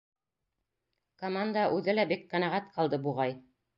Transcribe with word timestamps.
Команда 1.23 1.67
үҙе 1.75 1.95
лә 1.99 2.07
бик 2.13 2.25
ҡәнәғәт 2.33 2.73
ҡалды, 2.79 3.01
буғай. 3.09 3.37